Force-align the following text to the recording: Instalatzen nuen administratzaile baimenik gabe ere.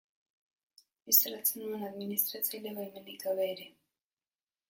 Instalatzen 1.13 1.63
nuen 1.65 1.85
administratzaile 1.89 2.73
baimenik 2.79 3.27
gabe 3.29 3.47
ere. 3.53 3.71